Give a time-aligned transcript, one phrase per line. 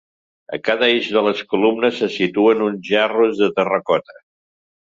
[0.55, 4.19] A cada eix de les columnes se situen uns gerros de terracota.